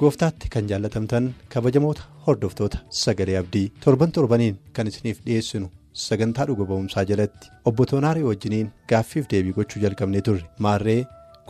[0.00, 5.70] Gooftaatti kan jaallatamtan kabajamoota hordoftoota sagalee abdii torban torbaniin kan isiniif dhiyeessinu
[6.06, 10.98] sagantaa dhuga ba'umsaa jalatti obbo Toonaarii wajjiniin gaaffiif deebii gochuu jalqabnee turre maarree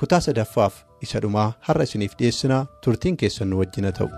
[0.02, 4.10] kutaa sadaffaaf isa dhumaa har'a isiniif dhiyeessinaa turtiin keessan nu wajjina ta'u.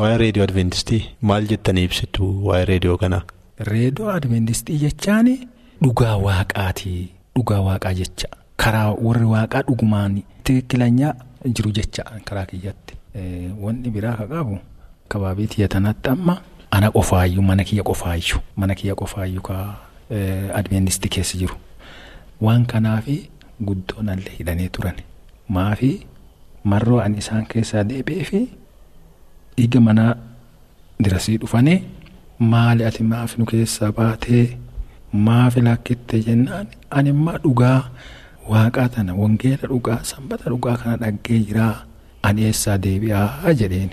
[0.00, 3.22] waa'ee reediyoo adventistii maal jettanii ibsitu waa'ee reediyoo kanaa.
[3.70, 5.28] reediyoo adventistii jechaan
[5.82, 6.92] dhugaa waaqaati
[7.36, 8.28] dhugaa waaqaa jecha.
[8.56, 11.14] Karaa warri waaqaa dhugumaan tikkilanyaa
[11.54, 12.94] jiru jecha karaa kiyyatti.
[13.62, 14.58] wanni biraa ka qabu
[15.08, 16.34] kabaabii tiyya tanatti amma
[16.70, 19.56] ana qofaayyuu mana kiyya qofaayyuu mana kiyya qofaayyuu ka
[20.60, 21.54] adventistii keessa jiru.
[22.40, 23.30] Waan kanaafi
[23.66, 24.96] guddoon allee hidhanii turan.
[25.48, 25.90] Maafi
[26.64, 28.40] marroo ani isaan keessaa deebi'ee fi
[29.56, 30.16] dhiiga manaa
[31.04, 31.78] dirasii dhufanii
[32.38, 34.58] maali ati maaf nu keessaa baatee
[35.14, 36.66] maafi lakkitte jennaan.
[36.90, 37.80] Ani immoo dhugaa
[38.50, 41.74] waaqaa tana wangeela dhugaa sanbata dhugaa kana dhaggee jiraa.
[42.24, 43.90] ani eessaa deebi'aa jedheen?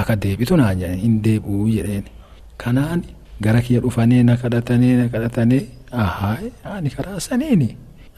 [0.00, 2.04] Akka deebitu naa jedheen hin deebi'uu jedheen.
[2.62, 3.02] Kanaan
[3.44, 6.36] gara kiyya dhufanii na kadhatanii na kadhatanii ahaa
[6.74, 7.68] ani karaa saniini?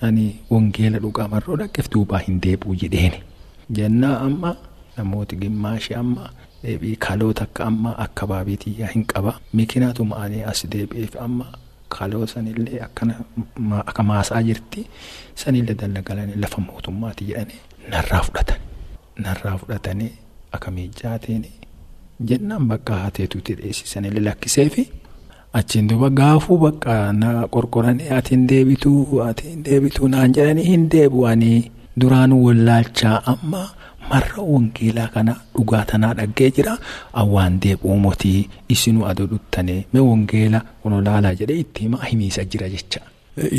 [0.03, 3.13] Ani wangeela dhugaa marroo dhaggeef duubaa hin deebi'uu jedheen.
[3.79, 4.57] Jennaa amma
[4.97, 6.31] namooti gimmaashii amma
[6.65, 9.39] deebii kaloota akka amma akka baabitiyyaa hin qaba.
[9.55, 11.47] Miikinaatuma ani as deebi'eef amma
[11.97, 12.81] kaloo sanillee
[13.87, 14.87] akka maasaa jirti
[15.43, 17.61] sanillee dalagalanii lafa mootummaati jedhanii
[17.95, 18.57] narraa fudhatan.
[19.25, 20.13] narraa fudhatanii
[20.53, 21.45] akka miijaatiin
[22.29, 24.85] jennaan bakka haateetuutti dheessisanillee lakkiseefi
[25.59, 30.89] achiin duuba gaafuu bakka na qorqoranii ati hin deebituu ati hin deebituu naan jedhanii hin
[30.95, 31.59] deebi'anii
[32.01, 33.63] duraan wallaalchaa amma
[34.11, 36.75] marra wangeelaa kana dhugaa tanaa dhaggee jira
[37.23, 42.69] awwaan deebi'uu mootii isinuu aduu dhuttanii mee wangeela kun laalaa jedhee itti himaa himiisa jira
[42.75, 43.01] jecha.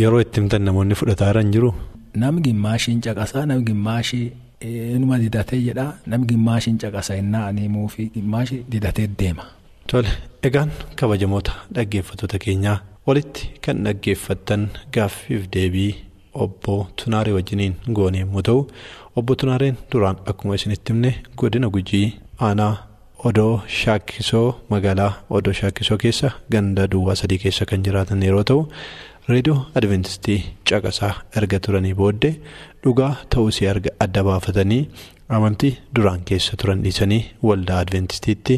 [0.02, 1.74] yeroo itti himtan namoonni fudhataa jiran jiru.
[2.22, 4.28] Namni gimmaashiin caqasaa namni gimmaashii.
[5.02, 9.44] Numa didatee jedha namni gimmaashiin caqasa innaa aneemuu fi gimmaashi didatee deema.
[9.88, 10.10] Tole
[10.50, 10.72] egaan
[11.02, 12.78] kabajamoota dhaggeeffattoota keenyaa
[13.08, 14.68] walitti kan dhaggeeffattan
[14.98, 15.96] gaaffiif deebii
[16.34, 18.68] obbo Tunaarii wajjiniin goone yommuu ta'u
[19.20, 22.08] obbo Tunaareen duraan akkuma isinitti himne godina gujii
[22.48, 22.74] aanaa
[23.30, 28.62] odoo shaakkisoo magaalaa odoo shaakkisoo keessa ganda duwwaa sadii keessa kan jiraatan yeroo ta'u.
[29.30, 30.38] reediyoo adventistii
[30.70, 32.32] caqasaa erga turanii booddee
[32.84, 34.80] dhugaa ta'uusii erga adda baafatanii
[35.38, 37.20] amantii duraan keessa turan dhiisanii
[37.50, 38.56] waldaa adventistiitti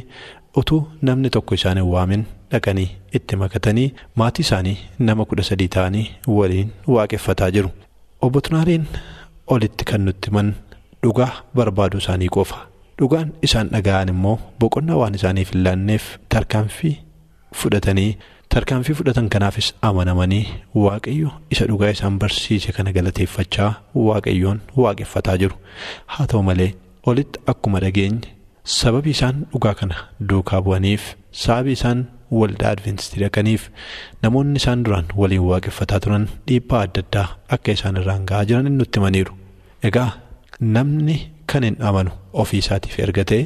[0.61, 0.79] utuu
[1.09, 2.23] namni tokko isaan hin waamin
[2.53, 2.87] dhaqanii
[3.19, 3.89] itti makatanii
[4.21, 4.77] maatii isaanii
[5.09, 6.05] nama kudha sadii ta'anii
[6.37, 7.69] waliin waaqeffataa jiru.
[8.25, 8.85] obbo Tunaariin
[9.55, 10.49] olitti kan nutti himan
[11.03, 12.57] dhugaa barbaaduu isaanii qofa
[12.99, 16.03] dhugaan isaan dhaga'an immoo boqonnaa waan isaaniif hin laanneef
[16.35, 16.93] tarkaanfii
[17.61, 18.11] fudhatanii.
[18.53, 20.45] tarkaanfii fudhatan kanaafis amanamanii
[20.83, 23.69] waaqayyo isa dhugaa isaan barsiise kana galateeffachaa
[24.07, 25.55] waaqayyoon waaqeffataa jiru
[26.15, 26.69] haa ta'u malee
[27.11, 28.29] olitti akkuma dhageenye
[28.79, 29.95] sababii isaan dhugaa kana
[30.31, 31.03] duukaa bu'aniif
[31.43, 31.99] sababii isaan
[32.39, 33.69] waldaa adventistii dhaqaniif
[34.25, 38.99] namoonni isaan duraan waliin waaqeffataa turan dhiibbaa adda addaa akka isaan irraan ga'aa jiran nutti
[39.01, 39.33] himaniiru
[39.89, 40.09] egaa
[40.75, 41.17] namni
[41.53, 42.11] kan hin amanu
[42.43, 43.43] ofii isaatiif erga ta'e.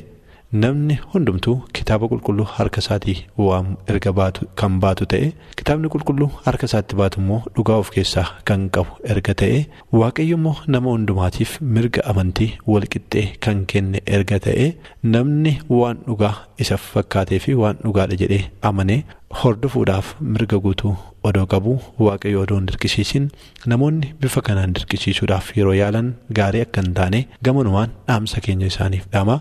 [0.64, 3.16] namni hundumtuu kitaaba qulqulluu harka isaatii
[3.46, 5.28] waan erga baatu kan baatu ta'e
[5.62, 9.58] kitaabni qulqulluu harka isaatti baatu immoo dhugaa of keessaa kan qabu erga ta'e
[10.02, 14.68] waaqayyo immoo nama hundumaatiif mirga amantii walqixxee kan kenne erga ta'e
[15.16, 16.34] namni waan dhugaa
[16.66, 19.00] isa fakkaatee fi waan dhugaadha jedhee amanee
[19.42, 20.96] hordofuudhaaf mirga guutuu
[21.30, 21.74] odoo qabu
[22.08, 23.26] waaqayyo odoo hin dirqisiisin.
[23.72, 29.40] Namoonni bifa kanaan dirqisiisuudhaaf yeroo yaalan gaarii akka hin taane gamanumaan dhaamsa keenya isaaniif dhaama.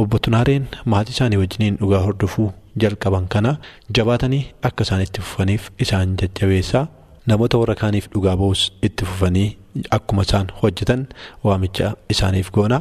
[0.00, 2.46] obbo Tunaareen maatii isaanii wajjiniin dhugaa hordofuu
[2.82, 3.50] jalqaban kana
[3.98, 6.86] jabaatanii akka isaan itti fufaniif isaan jajjabeessaa.
[7.32, 9.48] Namoota warra kaaniif dhugaa ba'us itti fufanii
[9.96, 11.02] akkuma isaan hojjetan
[11.48, 12.78] waamicha isaaniif goona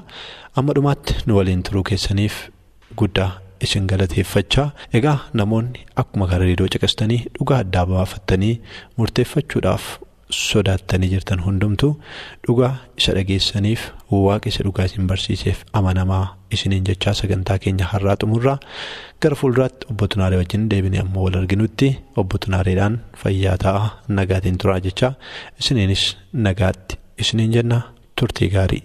[0.61, 2.37] amma dhumaatti nu waliin turuu keessaniif
[3.01, 3.31] guddaa
[3.65, 4.67] isin galateeffachaa
[4.99, 8.53] egaa namoonni akkuma karaa reediyoo caqastanii dhugaa addaa baafattanii
[8.97, 9.85] murteeffachuudhaaf
[10.37, 11.87] sodaattanii jirtan hundumtu
[12.47, 13.81] dhugaa isa dhageessaniif
[14.25, 16.25] waaqa isa dhugaa isin barsiiseef amanamaa
[16.57, 18.57] isiniin jechaa sagantaa keenya har'aa xumurraa.
[19.21, 21.89] Gara fuulduraatti obbo Tunaaree wajjin deebinee ammoo wal arginutti
[22.23, 23.83] obbo Tunaareedhaan fayyaa ta'a
[24.19, 25.11] nagaatiin turaa jechaa.
[25.59, 26.03] Isiniinis
[26.33, 27.81] nagaatti isiniin jenna
[28.19, 28.83] turtii gaarii.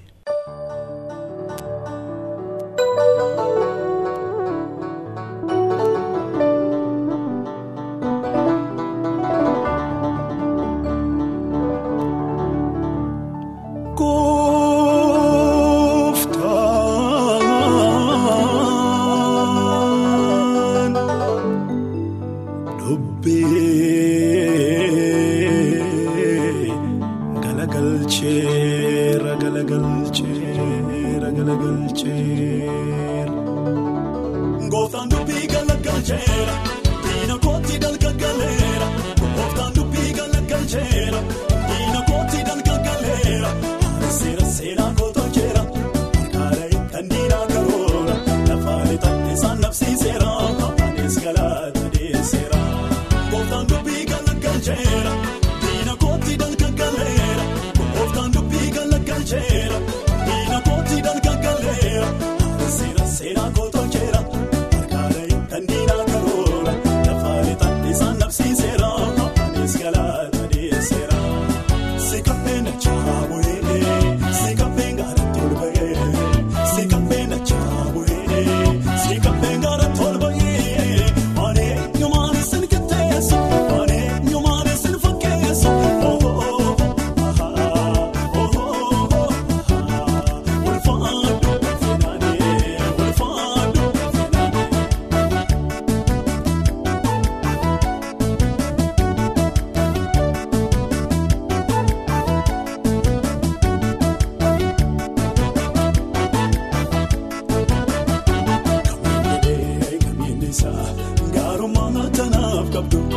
[112.75, 113.15] Gooftaan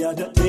[0.00, 0.43] yaadateera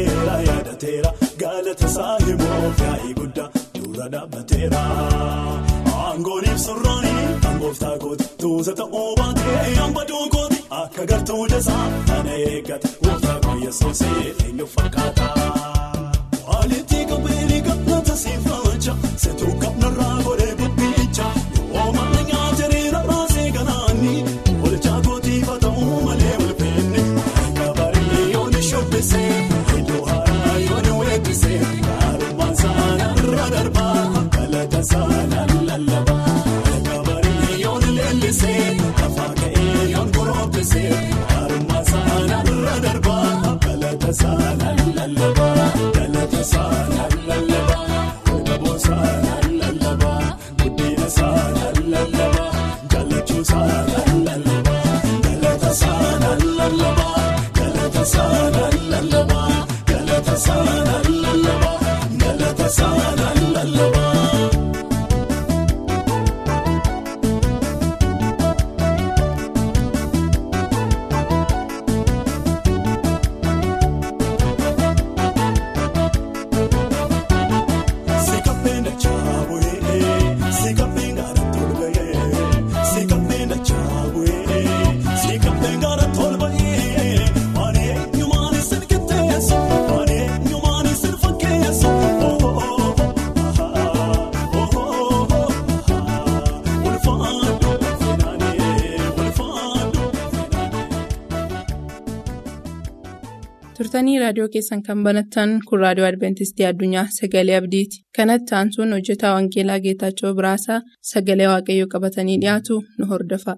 [104.25, 110.33] raadiyoo keessan kan banattan kun raadiyoo adventistii addunyaa sagalee abdiiti kanatti aansuun hojjetaa wangeelaa geetaachoo
[110.41, 110.81] biraasaa
[111.13, 113.57] sagalee waaqayyoo qabatanii dhiyaatu nu hordofa.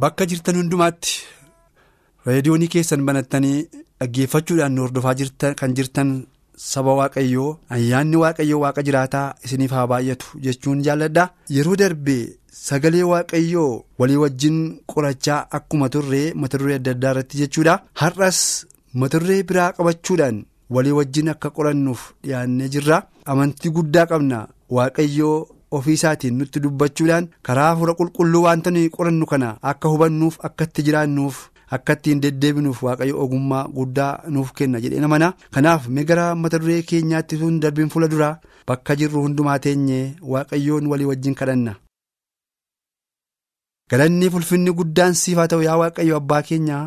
[0.00, 1.16] Bakka jirtan hundumaatti
[2.26, 3.56] reediyoonii keessan banattanii
[4.00, 5.14] dhaggeeffachuudhaan nu hordofaa
[5.62, 6.12] kan jirtan
[6.56, 11.30] saba waaqayyoo ayyaanni waaqayyoo waaqa jiraataa isiniif haa baay'atu jechuun jaalladha.
[11.56, 14.58] Yeroo darbee sagalee waaqayyoo walii wajjin
[14.94, 17.80] qorachaa akkuma turree mata duree adda addaa irratti jechuudha.
[18.00, 18.40] Har'as
[18.94, 23.02] mata duree biraa qabachuudhaan walii wajjin akka qorannuuf dhiyaannee jirra.
[23.26, 24.46] Amantii guddaa qabna.
[24.70, 25.38] Waaqayyoo.
[25.76, 30.82] ofii isaatiin nutti dubbachuudhaan karaa hafuura qulqulluu wanta nuyi qorannu kana akka hubannuuf akka itti
[30.86, 31.36] jiraannuuf
[31.76, 37.36] akka ittiin deddeebinuuf waaqayyo ogummaa guddaa nuuf kenna jedhee namana kanaaf gara mata duree keenyaatti
[37.42, 38.34] sun darbiin fuula duraa
[38.68, 41.74] bakka jirru hundumaa teenyee waaqayyoon walii wajjin kadhanna.
[43.90, 46.78] galannii ulfinni guddaan siif haa ta'u yaa waaqayyo abbaa keenya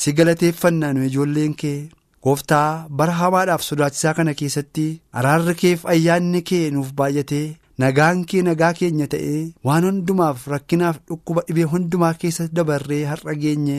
[0.00, 1.78] si galateeffannaa nu ijoolleen kee
[2.24, 4.86] gooftaa bara hamaadhaaf sodaachisaa kana keessatti
[5.18, 7.46] araarri keef ayyaanni kee nuuf baay'atee.
[7.82, 13.78] nagaan kee nagaa keenya ta'ee waan hundumaaf rakkinaaf dhukkuba dhibee hundumaa keessa dabarree har'a geenye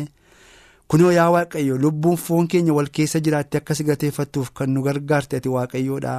[0.90, 5.38] kunoo yaa waaqayyo lubbuun foon keenya wal keessa jiraatte akka si galateeffattuuf kan nu gargaarte
[5.40, 6.16] ati waaqayyoodha.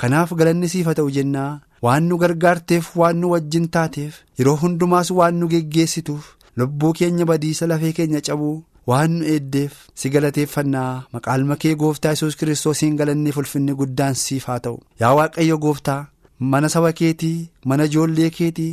[0.00, 1.60] Kanaaf galanni siif ta'u jennaa.
[1.84, 6.24] Waan nu gargaarteef waan nu wajjin taateef yeroo hundumaas waan nu geggeessituuf
[6.58, 8.56] lubbuu keenya badiisa lafee keenya cabuu
[8.90, 10.92] waan nu eeddeef si galateeffannaa.
[11.12, 14.78] Maqaalma kee gooftaa yesus kiristoosiin galanniif ulfinni guddaan siif haa ta'u.
[15.00, 16.02] Yaa waaqayyo gooftaa.
[16.50, 18.72] mana saba keetii mana ijoollee keetii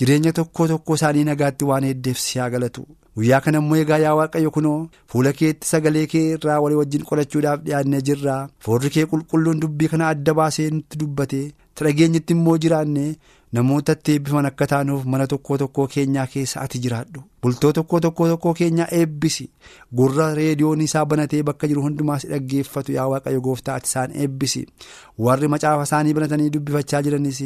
[0.00, 2.84] jireenya tokko tokko isaanii nagaatti waan eeddeef si haa galatu
[3.16, 4.78] guyyaa kana immoo egaa yaa waaqayyo kunoo
[5.12, 10.08] fuula keetti sagalee kee irraa walii wajjin qorachuudhaaf dhiyaannee jirra foorri kee qulqulluun dubbii kana
[10.14, 11.42] adda baasee nutti dubbate.
[11.82, 13.04] Dhageenyitti immoo jiraanne
[13.56, 17.22] namoota itti eebbifaman akka taanuuf mana tokko tokkoo keenyaa keessa ati jiraadhu.
[17.42, 19.46] Bultoo tokko tokko tokkoo keenyaa eebbisi.
[20.00, 24.66] Gurra reediyoon isaa banatee bakka jiru hundumaas dhaggeeffatu yaa waaqayyo gooftaa ati isaan eebbisi.
[25.18, 27.42] Warri macaafa isaanii banatanii dubbifachaa jiranis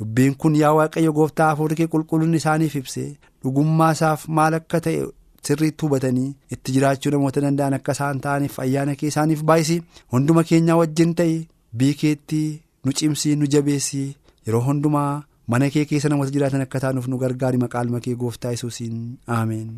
[0.00, 3.04] dubbiin kun yaa waaqayyo gooftaa hafuurri kee qulqulluun isaaniif ibse
[3.42, 5.04] dhugummaa isaaf maal akka ta'e
[5.48, 9.78] sirriitti hubatanii itti jiraachuu namoota danda'an akka isaan ta'aniif ayyaana kee isaaniif baay'isi
[10.16, 11.36] hunduma keenyaa wajjin ta'e
[11.82, 12.42] biikeetti
[12.84, 14.08] nu cimsii nu jabeessii
[14.46, 15.14] yeroo hundumaa.
[15.52, 18.96] mana kee keessa namoota jiraatan akka taanuuf nu gargaari maqaalma kee gooftaa yesuusiin
[19.34, 19.68] aameen.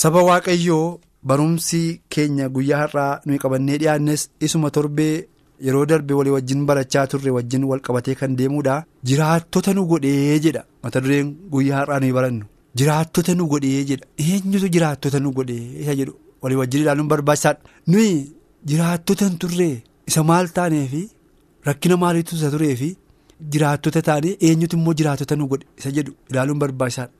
[0.00, 0.98] saba waaqayyoo
[1.30, 1.82] barumsi
[2.14, 5.14] keenya guyyaa har'aa nuyi qabannee dhiyaannes isuma torbee
[5.66, 8.76] yeroo darbe walii wajjin barachaa turre wajjin wal qabatee kan deemuudha.
[9.08, 10.62] Jiraattota nu godhee jedha.
[10.82, 12.44] Mata dureen guyyaa har'aa nuyi barannu.
[12.78, 14.06] Jiraattota nu godhee jedha.
[14.24, 16.14] Eenyutu jiraattota nu godhee isa jedhu?
[16.42, 17.60] Walii wajjin ilaaluun barbaachisaadha.
[17.92, 18.14] Nuyi
[18.70, 19.68] jiraattota hin turre
[20.12, 21.02] isa maal taaneefi
[21.68, 22.90] rakkina maaliitu isa tureefi.
[23.52, 27.12] Jiraattota taanee eenyutu immoo jiraattota nu godhe isa jedhu ilaaluun barbaachisaadha.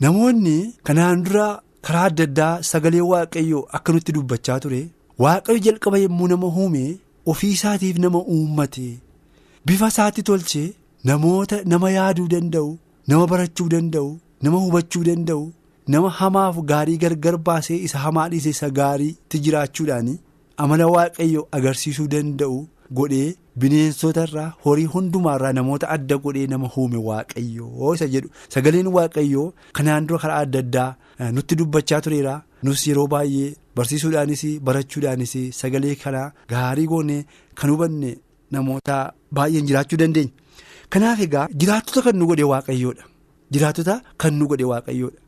[0.00, 1.46] Namoonni kanaan dura
[1.86, 4.80] karaa adda addaa sagalee waaqayyoo akka nutti dubbachaa ture
[5.24, 6.84] waaqayyo jalqaba yommuu nama uume
[7.32, 8.86] ofii isaatiif nama uummate
[9.66, 10.66] bifa isaatti tolchee
[11.10, 12.70] namoota nama yaaduu danda'u
[13.12, 14.10] nama barachuu danda'u
[14.42, 15.46] nama hubachuu danda'u
[15.94, 20.12] nama hamaaf gaarii gargar baasee isa hamaa dhiise isa gaariitti jiraachuudhaan
[20.64, 22.60] amala waaqayyoo agarsiisuu danda'u
[22.98, 23.34] godhee.
[23.62, 29.44] Bineensota irraa horii hundumaarraa namoota adda godhee nama uume waaqayyoo isa jedhu sagaleen waaqayyoo
[29.78, 32.32] kanaan dura karaa adda addaa nutti dubbachaa tureera
[32.68, 37.22] nus yeroo baay'ee barsiisuudhaanis barachuudhaanis sagalee kanaa gaarii goonee
[37.58, 38.10] kan hubanne
[38.50, 38.96] namoota
[39.36, 40.32] baay'een jiraachuu dandeenya.
[40.92, 43.04] Kanaaf egaa jiraattota kan nu godhe waaqayyoodha
[43.54, 45.20] jiraattota kan nu godhe waaqayyoodha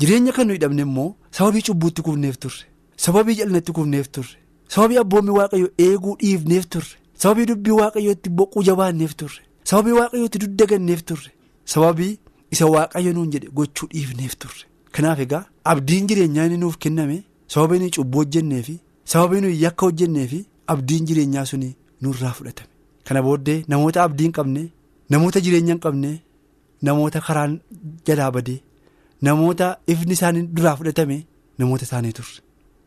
[0.00, 2.64] jireenya kan nu hidhamne immoo sababii cubbuutti kufneef turre
[3.04, 4.36] sababii jal'inatti kufneef turre
[4.74, 6.94] sababii abboommi waaqayyoo eeguu dhiifneef turre.
[7.22, 11.30] sababii dubbii waaqayyootti boquu jabaanneef turre sababii waaqayyootti duddaganneef turre
[11.72, 12.12] sababii
[12.54, 17.16] isa waaqayyo nuun jedhe gochuu dhiifneef turre kanaaf egaa abdiin jireenyaa inni nuuf kenname
[17.52, 18.76] sababii nuyi cubbuu hojjenneefi
[19.12, 22.70] sababii nuyi yakka hojjenneefi abdiin jireenyaa suni nurraa fudhatame.
[23.06, 24.62] Kana booddee namoota abdii hin qabne
[25.10, 26.10] namoota jireenya hin qabne
[26.88, 27.58] namoota karaan
[28.06, 28.60] jalaa badee
[29.28, 31.18] namoota ifni isaanii duraa fudhatame
[31.58, 32.40] namoota isaanii turre.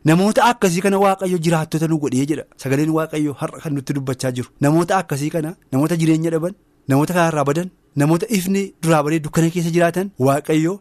[0.06, 2.44] Namoota akkasii kana waaqayyo jiraattota nu godhee jedha.
[2.62, 4.50] Sagaleen waaqayyo har'a kan nutti dubbachaa jiru.
[4.62, 6.54] Namoota akkasii kana namoota jireenya dhaban
[6.88, 7.70] namoota karaarraa badan
[8.02, 10.74] namoota ifni duraa badee dukkana keessa jiraatan waaqayyo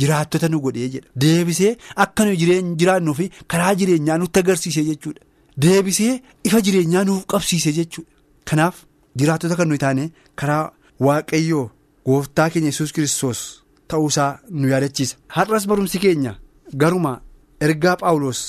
[0.00, 1.08] jiraattota nu godhee jedha.
[1.20, 2.34] Deebisee akka nu
[2.80, 5.20] jiraannuu fi karaa jireenyaa nutti agarsiise jechuudha.
[5.62, 8.10] Deebisee ifa jireenyaa nuuf qabsiise jechuudha.
[8.48, 8.76] Kanaaf
[9.18, 10.04] jiraattota kan nuyi taane
[10.40, 10.72] karaa
[11.06, 11.66] waaqayyoo
[12.06, 13.40] gooftaa keenya yesus kiristoos
[13.88, 15.16] ta'uusaa nu yaadachiisa.
[15.28, 16.32] Har'as barumsi keenya
[16.80, 17.20] garuma
[17.60, 18.42] ergaa paawuloos.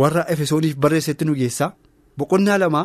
[0.00, 1.74] warra efesooniif barreessetti nu geessaa
[2.18, 2.82] boqonnaa lama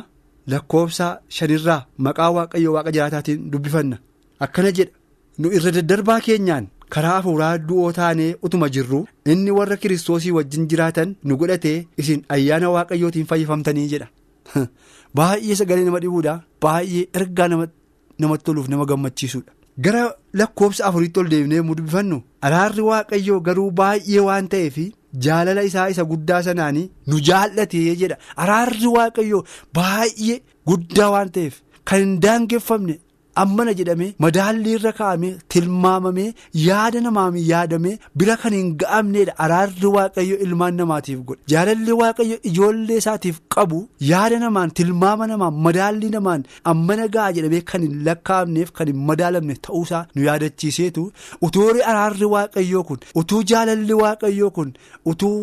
[0.52, 3.98] lakkoofsa shanirraa maqaa waaqayyoo waaqa jiraataatiin dubbifanna.
[4.44, 4.92] Akkana jedha.
[5.40, 9.01] Nu irra daddarbaa keenyaan karaa hafuuraa du'oo taanee utuma jirru
[9.34, 14.08] inni warra kiristoosii wajjin jiraatan nu godhatee isin ayyaana waaqayyootiin fayyifamtanii jedha
[15.20, 19.51] baay'ee sagalee nama dhibuudha baay'ee ergaa namatti toluuf nama gammachiisuudha.
[19.86, 20.03] gara
[20.41, 24.77] lakkoofsa afuriitti ol deebinee yommuu dubbifannu araarri waaqayyoo garuu baay'ee waan ta'eef
[25.25, 26.79] jaalala isaa isa guddaa sanaan
[27.12, 29.44] nu jaallatee jedha araarri waaqayyoo
[29.79, 30.38] baay'ee
[30.72, 31.60] guddaa waan ta'eef
[31.91, 32.96] kan hin daangeffamne
[33.44, 36.27] ammana jedhamee madaallii irra kaa'amee tilmaamamee
[36.67, 39.34] yaada namaan yaadamee bira kan hin ga'amneedha.
[39.46, 41.41] Araarri waaqayyo ilmaan namaatiif godhe.
[41.53, 43.79] Jaalalli waaqayyo ijoollee isaatiif qabu
[44.12, 49.56] yaada namaan tilmaama namaan madaallii namaan ammana ga'a jedhamee kan hin lakkaa'amneef kan hin madaalamne
[49.67, 51.03] ta'uusaa nu yaadachiiseetu.
[51.50, 54.74] Utuu araarri waaqayyoo kun utuu jaalalli waaqayyoo kun
[55.13, 55.38] utuu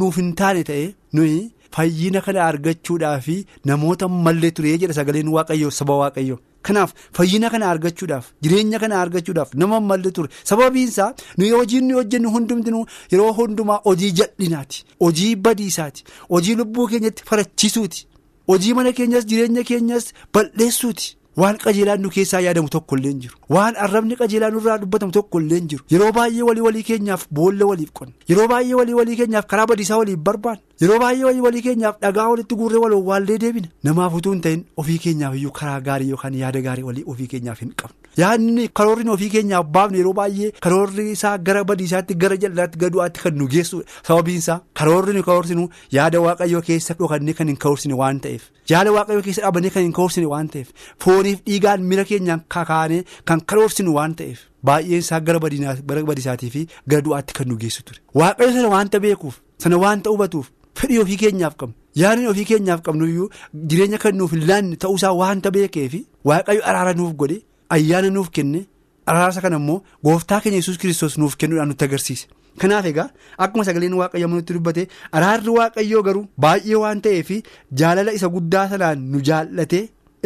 [0.00, 0.86] nuuf hin taane ta'e
[1.18, 1.42] nuyi.
[1.74, 3.26] Fayyina kana argachuudhaaf
[3.68, 6.38] namoota mallee turee jedha sagaleen waaqayyoo saba waaqayyoo
[6.68, 12.30] kanaaf fayyina kana argachuudhaaf jireenya kana argachuudhaaf nama mallee ture sababiinsaa nuyi hojiin nuyi hojjennu
[12.36, 16.04] hundumtinuu yeroo hundumaa hojii jal'inaati hojii badiisaati
[16.34, 18.06] hojii lubbuu keenyatti farachiisuuti
[18.52, 21.16] hojii mana keenyas jireenya keenyas balleessuuti.
[21.36, 23.36] Waan qajeelaan nu keessaa yaadamu tokko illee jiru.
[23.54, 25.84] Waan arrabni qajeelaan nurraa dubbatamu tokko illee jiru.
[25.92, 29.96] Yeroo baay'ee walii walii keenyaaf boolla waliif qonna yeroo baay'ee walii walii keenyaaf karaa badiisaa
[30.02, 34.32] waliif barbaanna yeroo baay'ee walii walii keenyaaf dhagaa walitti guurree waloo waallee deebina namaaf utuu
[34.36, 37.96] hin ta'in ofii keenyaaf iyyuu karaa gaarii yookaan yaada gaarii walii ofii keenyaaf hin qabnu.
[38.20, 43.34] Yaadni karoorri ofii keenyaaf baafne yeroo baay'ee karoorri isaa gara badiisaatti gara jal'aatti gadu'aatti kan
[43.40, 48.42] nu geessudha sababiinsaa karoorri nu kawursinu yaada waaqayyoo keessa dhokannee kan hin kawursine waan ta'eef.
[48.70, 50.68] Yaada waaqayyoo keessa dhaabannee kan hin kawursine waan ta'eef
[51.22, 55.38] fooniif dhiigaan mira keenyaan kakaanee kan karoorsinu waan ta'eef baay'een isaa gara
[56.08, 60.50] badiisaatii fi gara du'aatti kan nu geessu ture waaqayyo sana waanta beekuuf sana waanta hubatuuf
[60.80, 63.28] fedhii ofii keenyaaf qabnu yaadni ofii keenyaaf qabnu iyyuu
[63.70, 65.94] jireenya kan nuuf hin laanne ta'uusaa waanta beekeef
[66.30, 67.38] waaqayyo araara nuuf godhe
[67.76, 68.60] ayyaana nuuf kenne
[69.12, 72.26] araarsa kana immoo gooftaa keenya yesus kiristoos nuuf kennuudhaan nutti agarsiise.
[72.60, 73.08] Kanaaf egaa
[73.44, 74.82] akkuma sagaleen waaqayyo nutti dubbate
[75.18, 77.30] araarri waaqayyoo garuu baay'ee waan ta'eef
[77.80, 79.80] jaalala isa guddaa sanaan nu jaallate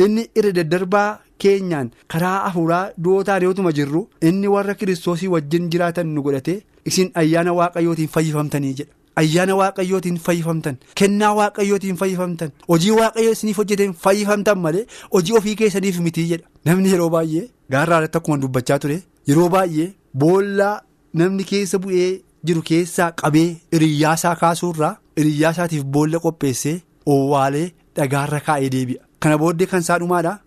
[0.05, 1.09] inni irra daddarbaa
[1.45, 6.55] keenyaan karaa hafuuraa du'oo taanee utuma jirru inni warra kiristoosii wajjin jiraatan nu godhate
[6.91, 8.93] isin ayyaana waaqayyootiin fayyifamtanii jedha.
[9.21, 14.83] Ayyaana waaqayyootiin fayyifamtan kennaa waaqayyootiin fayyifamtan hojii waaqayyoo isiniif hojjeteen fayyifamtan malee
[15.15, 18.99] hojii ofii keessaniif mitii jedha namni yeroo baay'ee gaarraa irratti akkuma dubbachaa ture
[19.31, 19.89] yeroo baay'ee
[20.25, 20.75] boollaa.
[21.19, 22.11] Namni keessa bu'ee
[22.47, 26.75] jiru keessaa qabee hiriyyaasaa kaasuurraa hiriyyaasaatiif boolla qopheessee
[27.13, 29.03] owwaalee dhagaarra kaa'ee deebi'a.
[29.21, 30.39] Kana booddee kan isaa dhumaadha.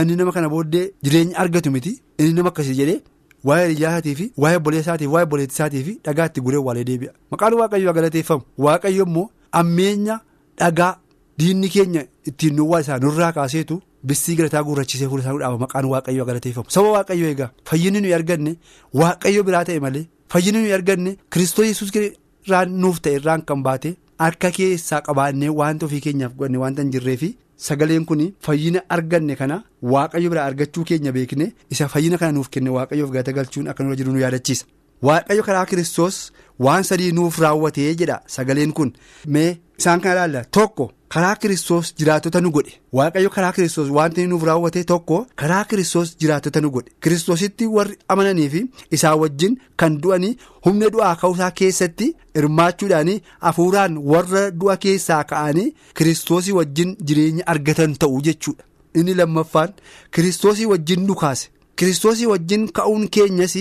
[0.00, 1.92] Inni nama kana booddee jireenya argatu miti.
[2.18, 3.00] Inni nama akkasii jedhee
[3.44, 7.12] waa'ee hiriyyaasatii fi waa'ee obboleessaatii fi waa'ee obboleettisaatii fi dhagaatti guree owwaalee deebi'a.
[7.30, 8.42] Maqaan waaqayyoo galateeffamu.
[8.58, 10.20] Waaqayyo immoo ammeenya
[10.60, 10.96] dhagaa
[11.38, 13.80] diinni keenya ittiin nuwwaa isaa nurraa kaaseetu.
[14.06, 18.52] Bissii galataa guurrachisee fuula isaa dhaaba maqaan waaqayyoo galateeffamu saba waaqayyoo egaa fayyinni nuyi arganne
[19.00, 23.90] waaqayyo biraa ta'e malee fayyinni nuyi arganne kiristoos yesuus irraan nuuf ta'e irraan kan baate
[24.24, 27.28] harka keessaa qabaannee wanta ofii keenyaaf godhanne wanta hin jirreefi
[27.66, 29.58] sagaleen kun fayyina arganne kana
[29.94, 33.96] waaqayyo biraa argachuu keenya beekne isa fayyina kana nuuf kenne waaqayyoof galata galchuun akka nurra
[34.00, 34.64] jiru nu yaadachiisa.
[35.06, 36.18] Waaqayyo karaa kiristoos
[36.66, 38.92] waan sadii nuuf raawwatee jedha sagaleen kun
[39.36, 39.48] mee
[39.78, 40.90] isaan kana ilaalla tokko.
[41.08, 42.72] Karaa kiristoos jiraatota nu godhe.
[42.92, 46.90] Waaqayyo karaa kiristoos wanti nuuf raawwate tokko karaa kiristoos jiraatota nu godhe.
[47.02, 48.62] Kiristoositti warri amananii fi
[48.98, 53.12] isaa wajjin kan du'anii humna du'aa ka'uusaa keessatti hirmaachuudhaan
[53.46, 58.64] hafuuraan warra du'a keessaa ka'anii kiristoosii wajjin jireenya argatan ta'u jechuudha.
[58.94, 59.74] Inni lammaffaan
[60.10, 61.48] kiristoosii wajjin nu kaase.
[61.76, 63.54] Kiristoosii wajjin ka'uun keenyas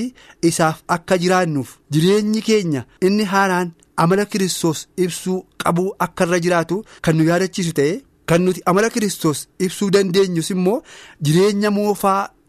[0.49, 3.71] isaaf akka jiraannuuf jireenyi keenya inni haaraan
[4.03, 7.93] amala kiristoos ibsuu qabuu akka irra jiraatu kan nu yaadachiisu ta'e
[8.29, 10.77] kan nuti amala kiristoos ibsuu dandeenyus immoo
[11.25, 11.69] jireenya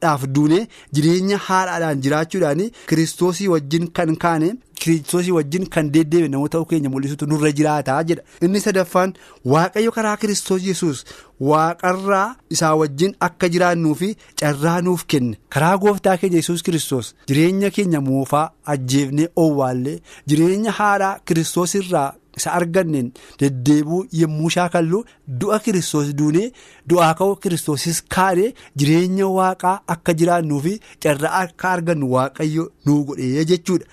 [0.07, 4.49] moofaadhaaf duune jireenya haaraadhaan jiraachuudhaan kiristoosii wajjin kan kaane
[4.81, 8.23] kiristoosii wajjin kan deddeebi'e namoota keenya mul'isutu nurra jiraataa jedha.
[8.43, 9.15] Inni sadaffaan
[9.53, 11.05] waaqayyo karaa kiristoos yesus
[11.41, 14.09] waaqarraa isaa wajjin akka jiraannuu fi
[14.41, 15.39] carraa nuuf kenne.
[15.49, 22.53] Karaa gooftaa keenya yesus kiristoos jireenya keenya moofaa ajjeefnee owwaallee jireenya haaraa kiristoos irraa isa
[22.59, 23.09] arganneen
[23.41, 25.05] deddeebuu yommuu shaakallu
[25.41, 26.49] du'a kiristoos duunee
[26.91, 30.75] du'aa ka'uu kiristoosis kaanee jireenya waaqaa akka jiraannuu fi
[31.07, 33.87] carraa akka argannu waaqayyo nuu godhee jechuudha.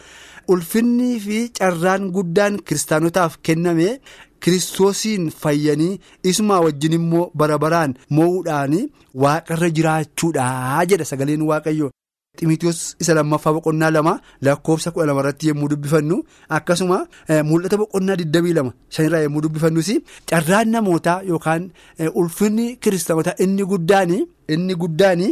[0.53, 3.85] ulfinnii fi carraan guddaan kiristaanotaaf kenname
[4.43, 5.99] kiristoosiin fayyanii
[6.31, 8.73] isumaa wajjin immoo bara baraan moo'uudhaan
[9.23, 10.47] waaqarra jiraachuudha
[10.93, 11.89] jedha sagaleen waaqayyoo
[12.43, 14.13] Ximitiyoos isa lammaffaa boqonnaa lama
[14.45, 16.15] lakkoofsa kudha lama irratti yommuu dubbifannu
[16.57, 16.97] akkasuma
[17.49, 19.89] mul'ata boqonnaa digdamii lama shanirraa yommuu dubbifannus
[20.31, 21.67] carraan namootaa yookaan
[22.21, 24.17] ulfinni kiristaanotaa inni guddaani
[24.55, 25.27] inni guddaani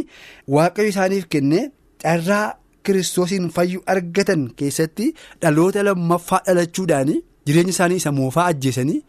[0.56, 1.60] waaqayyo isaaniif kenne
[2.04, 2.44] carraa
[2.84, 5.08] kiristoosiin fayyuu argatan keessatti
[5.42, 9.00] dhaloota lammaffaa dhalachuudhaani jireenya isaanii isa moofaa ajjeesanii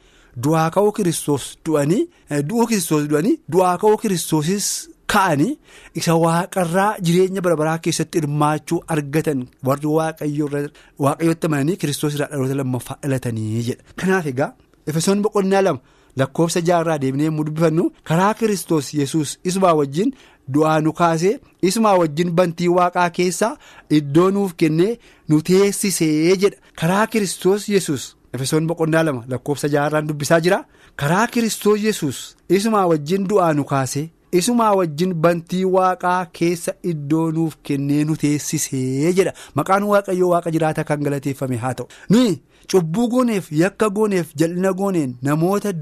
[0.43, 2.01] du'aa ka'uu kiristoos du'anii
[2.49, 4.67] du'uu kiristoos du'anii du'aa ka'uu kiristoosis.
[5.13, 5.57] Ka'anii
[5.99, 12.97] isa waaqarraa jireenya bara baraa keessatti hirmaachuu argatan warri waaqayyootti amananii kiristoos irraa dhaloota lammaffaa
[13.03, 13.83] dhalatanii jedha.
[13.99, 14.51] Kanaaf egaa
[14.87, 15.79] efesoon boqonnaa lama
[16.21, 20.11] lakkoofsa jaarraa deemnee yommuu dubbifannu karaa kiristoos yesus isumaa wajjin
[20.55, 21.35] du'aa nu kaasee
[21.69, 23.53] isumaa wajjin bantii waaqaa keessaa
[23.99, 24.91] iddoo nuuf kennee
[25.29, 30.59] nu teessisee jedha karaa kiristoos yesus efesoon boqonnaa lama lakkoofsa jaarraan dubbisaa jira
[31.03, 34.09] karaa kiristoos yesus isumaa wajjin du'aa nu kaasee.
[34.39, 39.33] Isumaa wajjin bantii waaqaa keessa iddoo nuuf kennee nu teessisee jedha.
[39.55, 41.87] Maqaan waaqayyoo waaqa jiraata kan galateeffame haa ta'u.
[42.09, 42.41] Nuyi
[42.71, 45.73] cubbuu gooneef yakka gooneef jal'ina gooneen namoota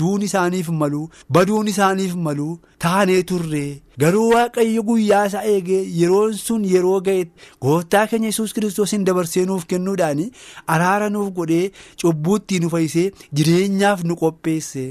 [0.00, 3.62] duun isaaniif maluu baduun isaaniif maluu taanee turre.
[4.02, 7.32] Garuu waaqayyo guyyaa isaa eegee yeroon sun yeroo ga'etti
[7.66, 10.20] gooftaa keenya yesus kiristoosiin dabarsee nuuf kennuudhaan
[10.74, 11.70] araara nuuf godhee
[12.02, 14.86] cubbuutti nu fayyisee jireenyaaf nu qopheesse.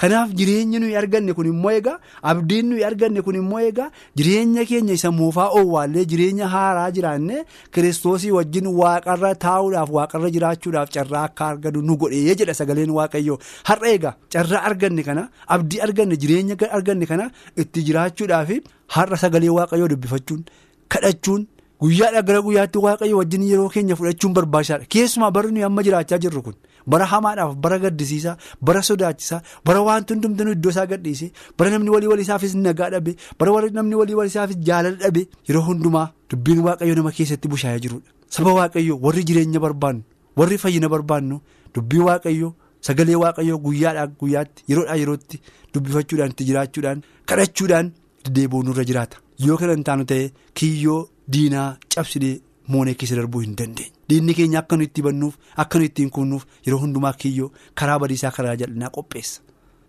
[0.00, 1.98] Kanaaf jireenyi nuyi arganne kun immoo egaa
[2.30, 7.40] abdiin nuyi arganne kun immoo egaa jireenya keenya isa moofaa oowwaallee jireenya haaraa jiraanne
[7.74, 13.38] kiristoosii wajjin waaqarra taa'uudhaaf waaqarra jiraachuudhaaf carraa akka arganu nu godhee jedha sagaleen waaqayyoo.
[13.68, 18.50] Har'a egaa carraa arganne kana abdii arganne jireenya arganne kana itti jiraachuudhaaf
[18.96, 20.44] har'a sagalee waaqayyoo dubbifachuun
[20.88, 21.46] kadhachuun.
[21.82, 24.86] Guyyaadhaa gara guyyaatti waaqayyo wajjin yeroo keenya fudhachuun barbaachisaadha.
[24.94, 26.54] Keessumaa barri nuyi amma jiraachaa jirru kun
[26.92, 28.36] bara hamaadhaaf bara gaddisiisaa
[28.68, 31.26] bara sodaachisaa bara wanti hundumtuu iddoo isaa gadhiise
[31.58, 35.64] bara namni walii walii isaafis nagaa dhabe bara namni walii walii isaafis jaalala dhabe yeroo
[35.68, 40.02] hundumaa dubbiin waaqayyo nama keessatti bushaayee jirudha saba waaqayyo warri jireenya barbaannu
[40.42, 41.40] warri fayyina barbaannu
[41.74, 42.50] dubbii waaqayyo
[42.88, 45.40] sagalee waaqayyo guyyaadhaa guyyaatti yeroodhaa yerootti
[45.74, 47.92] dubbifachuudhaan itti jiraachuudhaan kadhachuudhaan
[48.24, 51.00] deddeebi'uu nurra jiraata yoo kana hin taanu ta'e kiyyoo.
[51.34, 52.40] Diinaa cabsidee
[52.74, 56.44] moonee keessa darbuu hin dandeenye diinni keenya akka nu itti bannuuf akka nu ittiin kunuuf
[56.66, 57.50] yeroo hundumaa kiyyoo
[57.82, 59.40] karaa badiisaa karaa jal'inaa qopheessa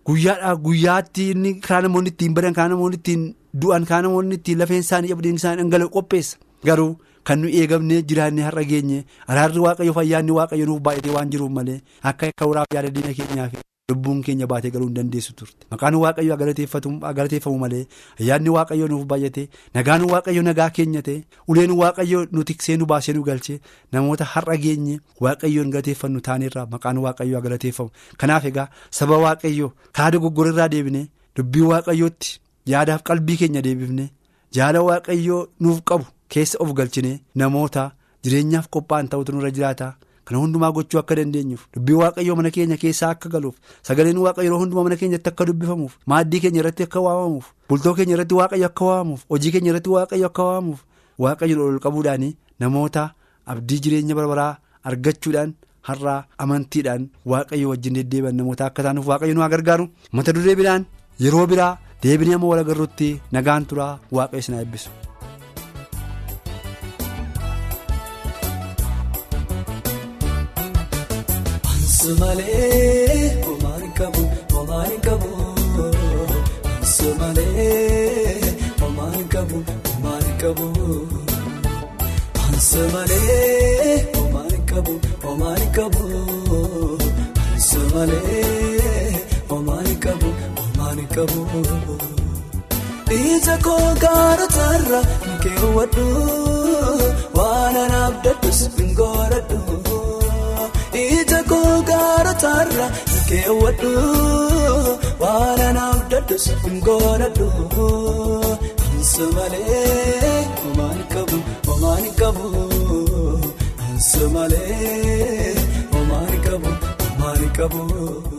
[0.09, 3.27] guyyaadhaa guyyaatti inni karaa namoonni ittiin badan karaa namoonni ittiin
[3.61, 6.37] du'an karaa namoonni ittiin lafeen isaanii abdiin isaanii dhangala'u qopheessa
[6.69, 6.91] garuu
[7.29, 8.99] kan nu eegamnee jiraannee har'a geenye
[9.33, 13.53] araarri waaqayyo fayyaanni waaqayyo nuuf baay'atee waan jiruuf malee akka akka waraaf yaada diina keenyaaf.
[13.89, 16.37] Lubbuun keenya baatee galuu hin dandeessu turte maqaan waaqayyo
[17.17, 17.81] galateeffamu malee
[18.19, 19.43] ayyaanni waaqayyo nuuf baay'ate
[19.77, 21.17] nagaan waaqayyo nagaa keenya ta'e
[21.53, 23.59] uleen waaqayyo nu tiksee nu baasee nu galchee
[23.97, 27.89] namoota har'a geenye waaqayyoon galateeffannu taaneerraa maqaan waaqayyo galateeffamu
[28.23, 28.67] kanaaf egaa
[28.99, 31.01] saba waaqayyo karaa dogoggorarraa deebine
[31.39, 32.39] dubbii waaqayyootti
[32.75, 34.09] yaadaaf qalbii keenya deebifne
[34.59, 37.89] jaala waaqayyo nuuf qabu keessa of galchine namoota
[38.23, 39.87] jireenyaaf qophaa'an ta'utu nurra jiraata.
[40.29, 43.55] Kana hundumaa gochuu akka dandeenyuuf dubbii waaqayyoo mana keenya keessaa akka galuuf
[43.87, 48.13] sagaleen waaqayyo yeroo hundumaa mana keenyatti akka dubbifamuuf maaddii keenya irratti akka waamamuuf bultoo keenya
[48.17, 50.83] irratti waaqayyo akka waamamuuf hojii keenya irratti waaqayyo akka waamamuuf
[51.25, 52.27] waaqayyo ol qabuudhaan
[52.65, 53.07] namoota
[53.55, 54.53] abdii jireenya barbaraa
[54.91, 55.57] argachuudhaan
[55.89, 59.89] har'aa amantiidhaan waaqayyo wajjin deddeebi'an namoota akka taanuuf waaqayyo nu haa gargaaru.
[60.15, 60.85] Mata duree biraan
[61.25, 65.08] yeroo biraa deebinee amma wal agarruutti nagaan turaa waaqayyo isin haa
[71.99, 72.15] eebbisu.
[72.15, 75.29] Sumalee homaan qabu homaan qabu
[76.83, 78.39] sumalee
[78.81, 79.57] homaan qabu
[79.87, 80.67] homaan qabu
[82.59, 86.05] sumalee homaan qabu homaan qabu
[87.57, 91.41] sumalee homaan qabu homaan qabu
[93.19, 94.67] ija koo gaarota
[95.43, 96.07] keewwadhu
[97.37, 99.98] waan anaaf dadhus hin godhadhu.
[101.49, 102.51] Ija koo gaarota
[103.29, 103.91] keewwadhu
[105.21, 107.47] waan anaaf dadhus hin godhadhu.
[109.11, 112.49] Sumalee homaan qabu homaan qabu
[114.09, 115.55] sumalee
[115.93, 118.38] homaan qabu homaan qabu.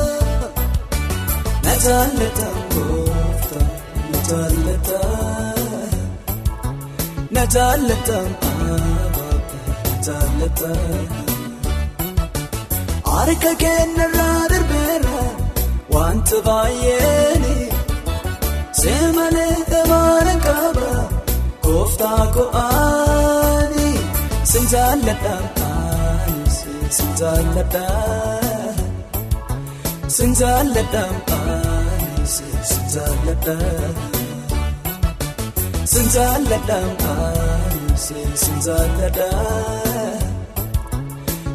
[1.65, 3.67] Na jaallataan gooftaa
[4.11, 5.41] na jaallataan
[7.33, 7.43] na
[9.07, 9.37] abaabaa
[9.85, 10.71] na jaallata.
[13.11, 15.19] Harka keenyarraa darbeera
[15.95, 17.55] wanta baay'eeni
[18.81, 20.91] seemalee maana qaba
[21.65, 23.89] gooftaa ko'aani
[24.51, 25.35] sin jaalladha
[25.69, 26.57] anis
[26.97, 27.85] sin jaalladha
[30.15, 31.03] sin jaalladha
[31.37, 32.33] anis
[32.69, 33.55] sin jaalladha
[35.91, 36.79] sin jaalladha
[37.13, 38.05] anis
[38.43, 39.29] sin jaalladha.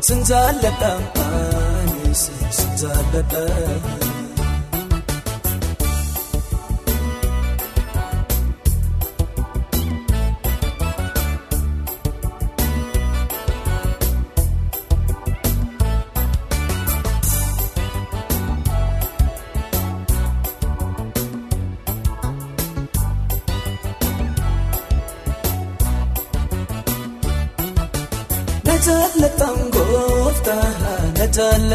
[0.06, 0.92] Sinjaalladha
[1.26, 2.22] anis
[2.56, 3.42] sinjaalladha.
[3.90, 3.95] Na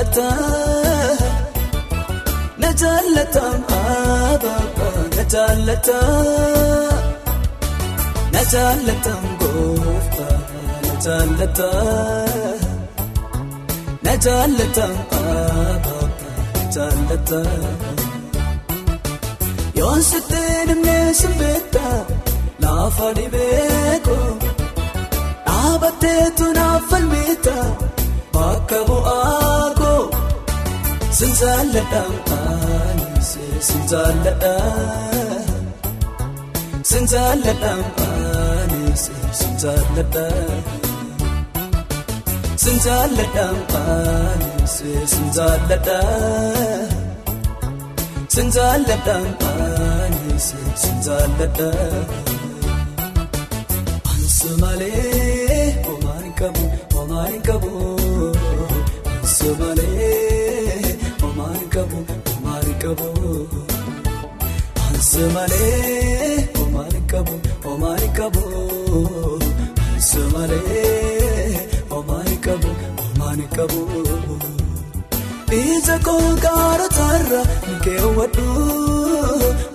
[0.01, 1.19] na jaallatan
[2.61, 6.25] na jaallatan abaabaa na jaallatan
[8.33, 10.37] na jaallatan gooftaa
[10.85, 12.65] na jaallatan
[14.07, 16.07] na jaallatan abaabaa
[16.55, 17.49] na jaallatan
[19.79, 21.85] yoon sitti dhimnee simbeekta
[22.65, 24.29] laafa dhibeekoo.
[25.45, 27.57] Dhaabbatteetu naaf falmita
[28.35, 29.65] bakka bu'aa
[31.21, 32.01] sin jaalladha
[32.37, 33.29] anis
[33.67, 34.53] sin jaalladha
[36.91, 37.73] sin jaalladha
[38.05, 39.03] anis
[39.39, 40.25] sin jaalladha
[42.63, 43.45] sin jaalladha
[43.81, 44.75] anis
[45.13, 45.99] sin jaalladha
[48.35, 49.17] sin jaalladha
[49.51, 50.47] anis
[50.81, 51.69] sin jaalladha.
[54.11, 57.73] Ansumalee homaan qabu homaan qabu
[59.13, 60.30] Ansumalee homaan
[61.73, 63.07] qabu homaan qabu
[64.87, 68.43] Ansumalee homaan qabu homaan qabu
[69.93, 73.81] Ansumalee homaan qabu homaan qabu.
[75.61, 77.07] Ija koo gaarota
[77.85, 78.45] keewwadhu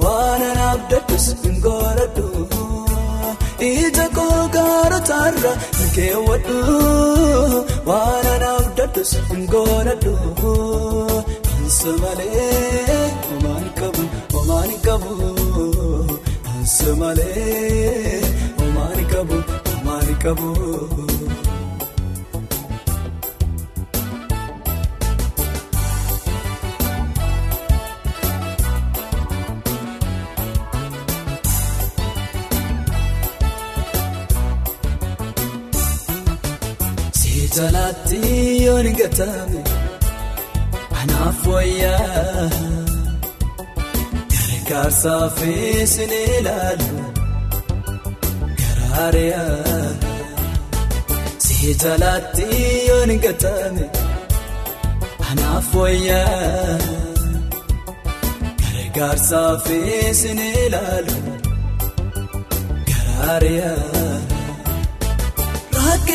[0.05, 2.27] waan anaaf dadhus hin godhadhu.
[3.71, 5.21] Ija koo gaarota
[5.97, 6.57] keewwadhu
[7.91, 10.15] waan anaaf dadhus hin godhadhu.
[11.87, 15.15] Ansa malee homaan qabu homaan qabu.
[16.53, 18.21] Ansa malee
[18.59, 19.37] homaan qabu
[19.69, 20.51] homaan qabu.
[37.57, 38.19] Jalaatti
[38.65, 39.61] yoon gatame
[41.07, 42.45] anaaf wayyaa
[44.33, 46.89] gargaarsaa feesin ilaalu
[48.61, 49.89] garaariyaa
[51.47, 52.49] si jalaatti
[52.89, 53.87] yoon gatame
[55.31, 56.79] anaaf wayyaa
[58.73, 61.17] gargaarsaa feesin ilaalu
[62.91, 63.96] garaariyaa.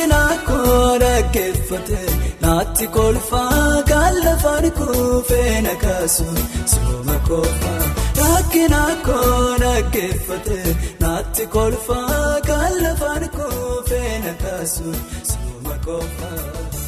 [0.01, 1.99] Rakkina koo dhaggeeffate
[2.41, 6.25] naatti kolfaa gaalafaan kuufee na kaasu
[6.73, 7.85] sooma koofaa.
[8.21, 10.59] Rakkina koo dhaggeeffate
[11.03, 14.89] naatti kolfaa gaalafaan kuufee na kaasu
[15.31, 16.80] sooma koofaa.